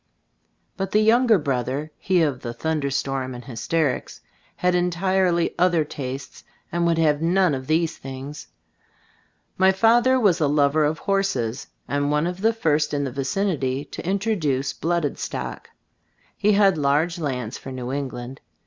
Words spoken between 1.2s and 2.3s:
brother (he